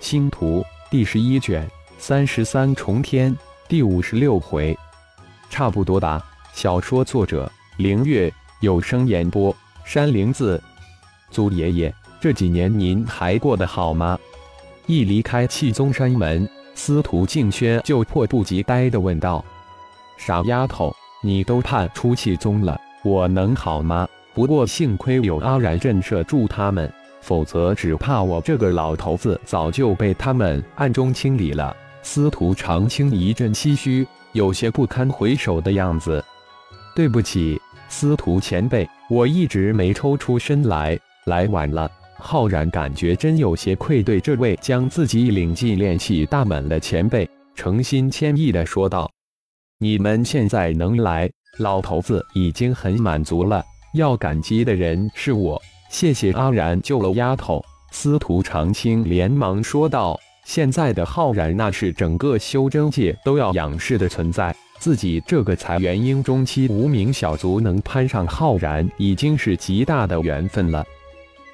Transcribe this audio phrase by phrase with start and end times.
[0.00, 3.36] 星图第十一卷三十三重天
[3.68, 4.76] 第五十六回，
[5.50, 6.24] 差不多吧。
[6.52, 9.54] 小说作者：凌月，有声演播：
[9.84, 10.62] 山灵子。
[11.30, 14.18] 祖爷爷，这几年您还过得好吗？
[14.86, 19.44] 一离开气宗山门，司徒静轩就迫不及待地问道
[20.16, 24.06] ：“傻丫头，你都叛出气宗了，我能好吗？
[24.32, 31.76] 不过幸亏有阿然震慑住他们。”否则，只怕我这个老头子早就被他们暗中清理了。
[32.02, 36.24] 司徒长青一阵唏嘘，有些不堪回首的样子。
[36.94, 41.90] 对不起，司徒前辈，我一直没抽出身来，来晚了。
[42.18, 49.10] 浩然感觉真有些愧对这位将自己领进炼气大门的前辈，诚心歉意的说道
[49.78, 53.62] ：“你们现在能来，老头子已经很满足了。
[53.94, 70.84] 要感激的人是我。”谢谢阿然救了丫头，司徒长青连忙说道：“现在的浩然那是整个修真界都要仰视的存在，自己这个才元婴中期无名小卒能攀上浩然，已经是极大的缘分了。”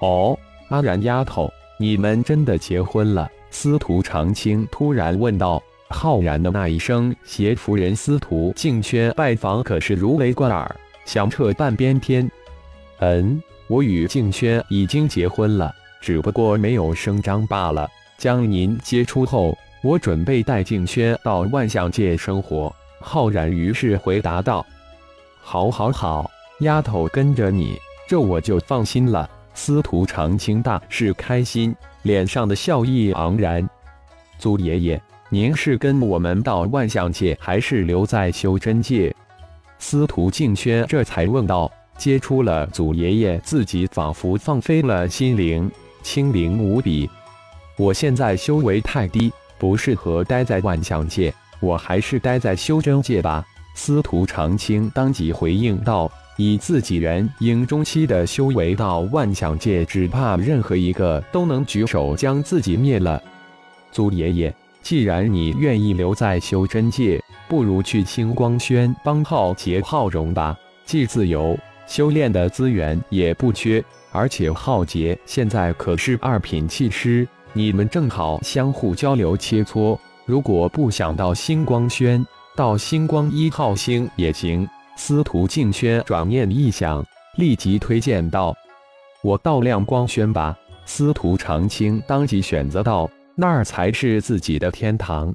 [0.00, 0.36] 哦，
[0.68, 3.30] 阿然丫头，你们真的结婚了？
[3.50, 5.62] 司徒长青突然问道。
[5.94, 10.74] 浩然的那一声携夫人司徒静轩拜访，可是如雷贯耳，
[11.04, 12.28] 响彻半边天。
[13.00, 13.42] 嗯。
[13.72, 17.88] 我与静轩已经结婚了，只不过没有声张罢了。
[18.18, 22.70] 将您接出后，我准备带静轩到万象界生活。
[23.00, 24.66] 浩然于是回答道
[25.40, 33.66] ：“好，好，好，丫头跟着你，这我就放心了。”司徒长青大是开心，脸上的笑意盎然。
[34.38, 35.00] 祖爷爷，
[35.30, 39.16] 您是跟我们到万象界，还是留在修真界？
[39.78, 41.72] 司徒静轩这才问道。
[41.98, 45.70] 接触了祖爷爷，自己仿佛放飞了心灵，
[46.02, 47.08] 清灵无比。
[47.76, 53.44] 我现在修为太低，不适合待在万象界，我还是待在修真界吧。
[53.74, 63.22] 司徒长青当即回应道：“以自己人应中期的修为到万象界，只怕任何一个都能举手将自己灭了。”
[63.90, 71.58] 祖爷爷，既然你愿意留在修真界，不如去星光轩帮浩劫浩荣吧，既自由。
[71.86, 79.98] 修炼的资源也不缺，而且浩劫现在可是二品气师，你们正好相互交流切磋。
[80.24, 82.24] 如果不想到星光轩，
[82.56, 84.68] 到星光一号星也行。
[84.96, 87.04] 司徒静轩转念一想，
[87.36, 88.54] 立即推荐道
[89.22, 95.34] ：“我到亮光轩吧。”司徒长青当即选择道：“那儿才是自己的天堂。”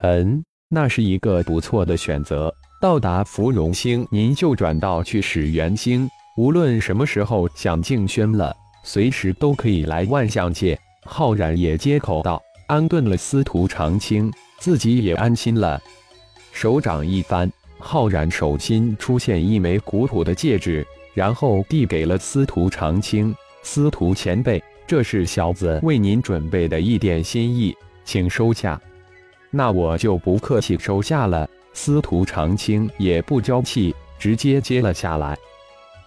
[0.00, 2.52] 嗯，那是一个不错的选择。
[2.80, 6.08] 到达芙蓉星，您就转道去始元星。
[6.36, 10.78] 无论什么时候想静轩了，随时都可以来万象界。
[11.04, 15.80] 浩然也接口道，安顿了司徒长青，自己也安心了。
[16.52, 17.50] 手掌一翻，
[17.80, 23.34] 浩然手心出现一枚古朴的戒指，然后递给了司徒长青。
[23.64, 28.80] 司徒前辈，这是小子为您准备的一点心意，请收下。
[29.50, 31.48] 那我就不客气收下了。
[31.80, 35.38] 司徒长青也不娇气，直接接了下来。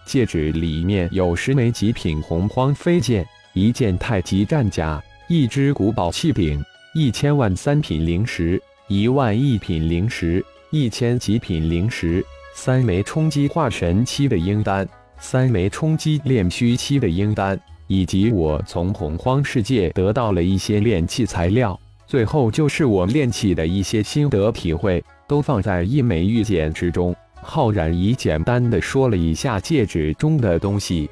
[0.04, 6.62] 戒指里面有十枚极品洪荒飞剑，一件太极战甲，一只古宝器柄，
[6.94, 12.22] 一千万三品灵石，一万一品灵石，一千极品灵石，
[12.54, 14.86] 三枚冲击化神期的鹰丹，
[15.18, 21.80] 三枚冲击炼虚期的鹰丹，以及我从洪荒世界得到了一些炼器材料。
[22.12, 25.02] 最后就是我炼器的一些心得体会。
[25.26, 27.16] 都放在一枚玉简之中。
[27.40, 31.08] 浩然以简单的说了一下戒指中的东西。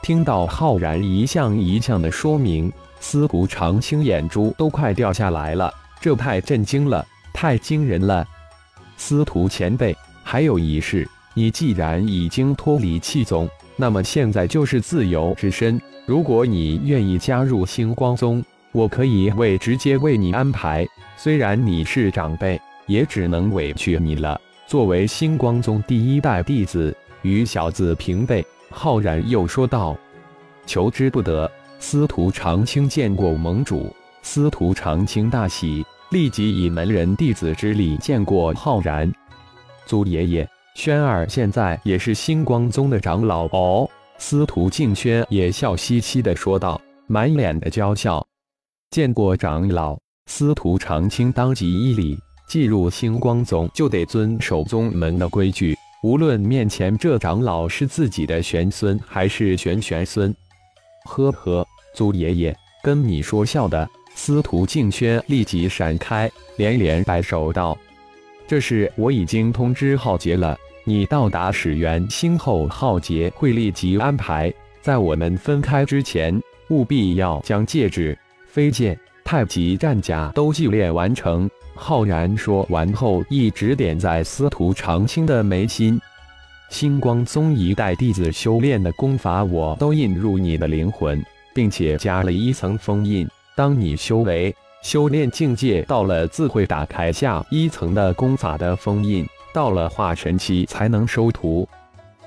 [0.00, 5.74] 听到浩然一项一项的说明，司徒长青眼珠都快掉下来了。
[6.00, 7.04] 这太震惊了，
[7.34, 8.24] 太惊人了！
[8.96, 11.04] 司徒前辈，还有一事，
[11.34, 15.80] 你既然已经脱离气宗，那么现在就是自由之身。
[16.06, 18.40] 如果你愿意加入星光宗，
[18.72, 20.86] 我可以为直接为你安排。
[21.16, 22.60] 虽然你是长辈。
[22.88, 24.40] 也只能委屈你了。
[24.66, 29.96] 作为星光宗第一代弟子，与小子平辈，浩然又说道
[30.66, 31.48] ：“求之不得。”
[31.80, 39.10] 司徒长青见过盟主，司徒长青大喜，立即以门人弟子之礼见过浩然。
[39.86, 43.88] 祖爷爷，轩儿现在也是星光宗的长老哦。
[44.16, 48.26] 司徒静轩也笑嘻嘻的说道，满脸的娇笑。
[48.90, 52.18] 见过长老，司徒长青当即一礼。
[52.48, 60.34] 进入星光宗就得遵守宗门的规矩，无论面前这长老是自己的玄孙还是玄玄孙。
[61.04, 63.86] 呵呵，祖爷爷跟你说笑的。
[64.14, 67.76] 司徒静轩立即闪开，连连摆手道
[68.48, 70.56] ：“这事我已经通知浩劫了。
[70.84, 74.50] 你到达始源星后，浩劫会立即安排。
[74.80, 76.40] 在我们分开之前，
[76.70, 81.48] 务必要将戒指、飞剑、太极战甲都祭炼完成。”
[81.80, 86.00] 浩然说完后，一指点在司徒长青的眉心。
[86.70, 91.24] 星光宗一代弟子修炼的功法，我都印入你的灵魂，
[91.54, 93.28] 并且加了一层封印。
[93.54, 99.24] 当你修为、修炼境界到了，自会打开下一层的功法的封印。
[99.54, 101.66] 到了化神期才能收徒。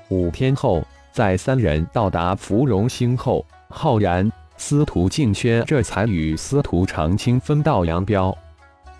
[0.08, 0.82] 五天后，
[1.12, 4.30] 在三人到达芙蓉星后，浩然、
[4.64, 8.32] 司徒静轩这才与司徒长青分道扬镳。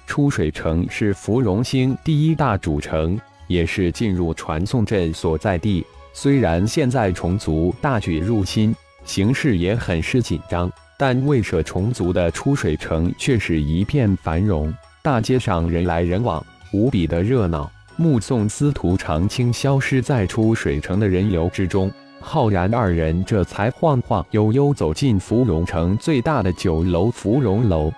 [0.09, 3.17] 出水城是芙蓉星第一大主城，
[3.47, 5.87] 也是进入传送阵所在地。
[6.12, 8.75] 虽然现在虫族大举入侵，
[9.05, 10.69] 形势也很是紧张，
[10.99, 17.70] 但未舍虫族的出水城却是一片繁荣，大街上人来人往，无比的热闹。
[17.97, 21.88] 目送司徒长青消失在出水城的人流之中，
[22.22, 27.92] 浩然二人这才晃晃悠悠走进芙蓉城最大的酒楼芙蓉楼。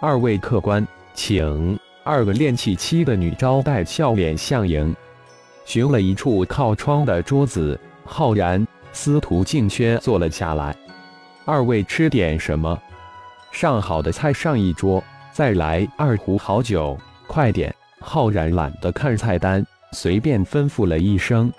[0.00, 0.84] 二位客官。
[1.12, 4.94] 请二个练气期的女招待笑脸相迎，
[5.66, 10.74] 寻了一处靠窗的桌子，浩然、司徒静轩坐了下来。
[11.44, 12.80] 二位吃点什么？
[13.50, 15.02] 上好的菜上一桌，
[15.32, 16.96] 再来二壶好酒，
[17.26, 17.74] 快点！
[18.00, 21.52] 浩然懒得看菜单，随便吩咐了一声。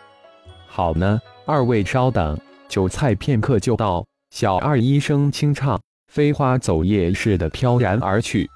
[0.66, 2.40] 好呢，二位稍等，
[2.70, 4.06] 酒菜片刻就到。
[4.30, 8.50] 小二一声轻唱，飞花走叶似的飘然而去。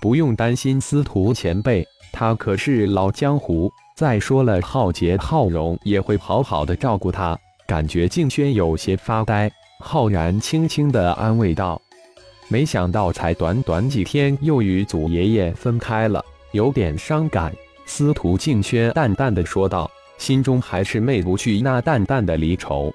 [0.00, 3.70] 不用担心司徒前辈，他可是老江湖。
[3.96, 7.36] 再说了，浩杰、浩荣也会好好的照顾他。
[7.66, 9.50] 感觉静轩有些发呆，
[9.80, 11.80] 浩然轻轻的安慰道
[12.48, 17.52] ：“没想到才短短几天，又与祖爷爷分开了，有点伤感。”
[17.84, 19.90] 司徒静轩淡淡的说道，
[20.20, 22.94] 心中还是昧不去那淡淡的离愁。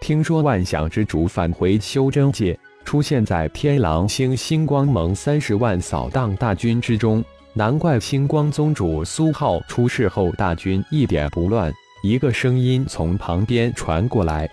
[0.00, 2.56] 听说万象之主返回修真界。
[2.82, 7.22] 出现在天狼星星光盟三十万扫荡大军之中，
[7.52, 11.72] 难怪星光宗主苏浩出事后大军一点不乱。
[12.02, 14.48] 一个声音从旁边传过来：“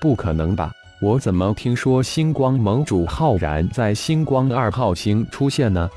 [0.00, 0.72] 不可能吧？
[1.00, 5.88] 我怎么听说星光盟主浩然在星光二号星出现呢？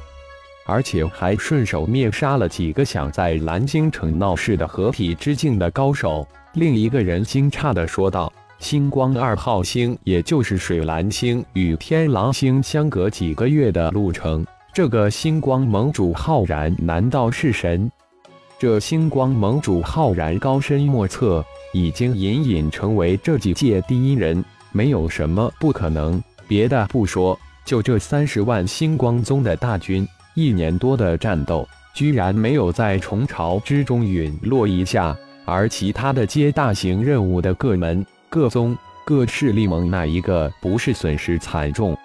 [0.65, 8.31] 而且还顺手灭杀了几个想在蓝京城闹事的合体之境的高手。”另一个人惊诧地说道。
[8.59, 14.45] 星光二号星，也就是水蓝星与天狼星相隔几个月的路程。
[14.73, 17.91] 这个星光盟主浩然，难道是神？
[18.57, 21.43] 这星光盟主浩然高深莫测，
[21.73, 26.23] 已经隐隐成为这几届第一人，没有什么不可能。
[26.47, 35.15] 别的不说，就这三十万星光宗的大军，一年多的战斗，居然没有在虫巢之中陨落一下，
[35.45, 38.05] 而其他的接大型任务的各门。
[38.29, 38.75] 各宗
[39.05, 41.95] 各势力盟哪一个不是损失惨重？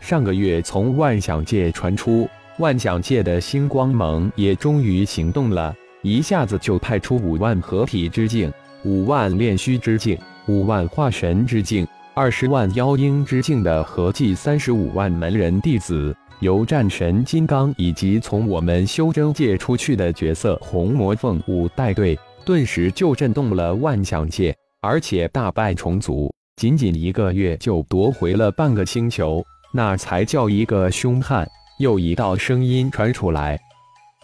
[0.00, 2.26] 上个月从万象界传出，
[2.58, 8.50] 万象界的星光盟也终于行动了，一下子就派出五万合体之境、
[8.82, 10.16] 五万炼虚之境、
[10.46, 24.54] 五万化神之境、二十万妖婴之境的合计三十五万门人弟子，由战神金刚以及从我们修真界出去的角色红魔凤舞带队，顿时就震动了万象界。
[24.80, 31.44] 而且大败虫族，仅仅一个月就夺回了半个星球，那才叫一个凶悍！
[31.80, 33.58] 又一道声音传出来：“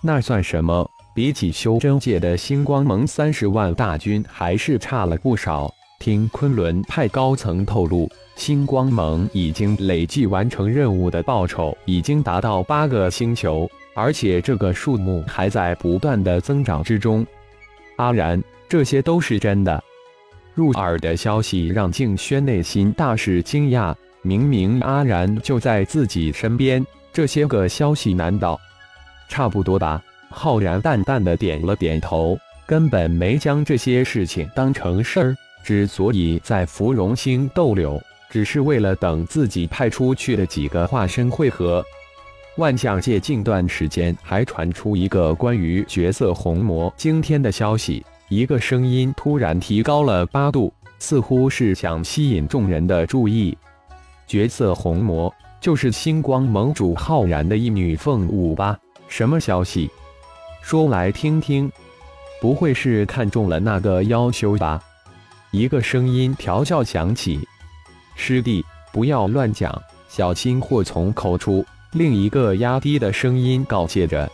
[0.00, 0.88] 那算什么？
[1.14, 17.26] 比起修真界的星光盟三十万大军，还是差了不少。”听昆仑派高层透露，星光盟已经累计完成任务的报酬已经达到八个星球，而且这个数目还在不断的增长之中。
[17.96, 19.82] 阿然，这些都是真的。
[20.52, 23.94] 入耳的消息让静轩内心大是惊讶。
[24.22, 28.58] 明明阿然就在自己身边，这些个消息难道
[29.28, 30.02] 差不多吧？
[30.30, 35.36] 浩然淡淡的点了点头，根本没将这些事情当成事儿。
[35.64, 41.83] 之所以在芙蓉星逗留，只是为了等自己派出去的几个化身汇合。
[42.56, 48.04] 万象界近段时间还传出一个关于绝色红魔惊天的消息。
[48.28, 53.56] 一个声音突然提高了八度，似乎是想吸引众人的注意。
[54.26, 58.78] 绝色红魔就是星光盟主浩然的一女凤舞吧？
[59.09, 59.90] 什么消息？
[60.62, 61.71] 说来听听。
[62.40, 64.83] 不会是看中了那个妖修吧？
[65.54, 67.38] 一个声音调教响起
[68.16, 69.73] ：“师弟，不要乱讲，
[70.08, 74.28] 小心祸从口出。”另一个压低的声音告诫着：“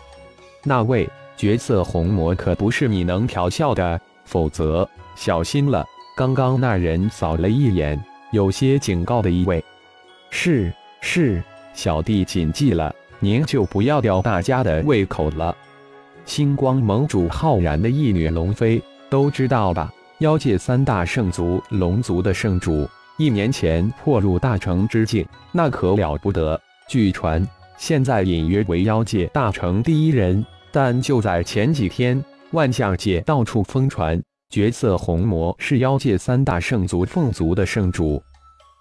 [0.64, 5.84] 那位绝色红魔可不是你能调笑的，否则小心了。”
[6.16, 9.62] 刚刚那人扫了一眼，有些警告的意味。
[10.30, 10.72] 是
[11.02, 11.42] 是，
[11.74, 15.54] 小弟谨记了，您就不要吊大家的胃口了。
[16.24, 19.92] 星光盟主浩然的一女龙妃都知道吧？
[20.20, 22.86] 妖界三大圣族龙族的圣主，
[23.16, 26.60] 一年前破入大成之境，那可了不得。
[26.90, 27.46] 据传，
[27.78, 30.44] 现在隐约为妖界大成第一人。
[30.70, 38.22] 但就在前几天，万象界到处疯传，绝色红魔是妖界三大圣族凤族的圣主。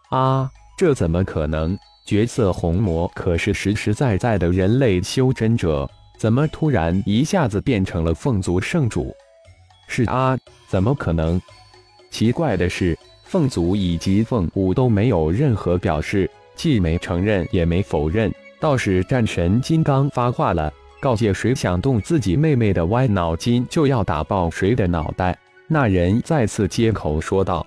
[0.09, 1.77] 啊，这怎么可能？
[2.05, 9.15] 绝色红魔可是实实在在的人类修真者，怎么突然一下子变成了凤族圣主？
[9.89, 10.37] 是啊。
[10.69, 11.41] 怎么可能？
[12.09, 18.31] 奇怪的是，凤族以及凤舞都没有任何表示，既没承认也没否认。
[18.59, 25.37] 倒是战神金刚发话了，告诫谁想动自己妹妹的歪脑筋，就要打爆谁的脑袋。
[25.67, 27.65] 那人再次接口说道：“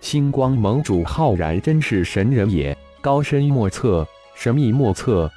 [0.00, 5.30] 星光盟主浩然真是神人也，高深莫测，神秘莫测。”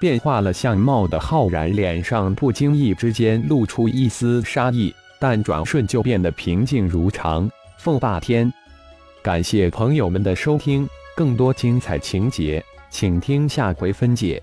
[0.00, 4.94] 变化了相貌的浩然脸上不经意之间露出一丝杀意。
[5.26, 7.50] 但转瞬就变得平静如常。
[7.78, 8.52] 凤霸天，
[9.22, 14.42] 感谢朋友们的收听，更多精彩情节，请听下回分解。